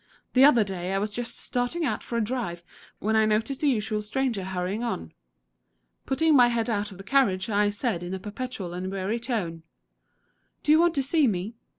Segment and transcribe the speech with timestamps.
[0.33, 2.63] The other day I was just starting out for a drive
[2.97, 5.13] when I noticed the usual stranger hurrying on.
[6.07, 9.61] Putting my head out of the carriage, I said in a petulant and weary tone,
[10.63, 11.53] 'Do you want to see me?'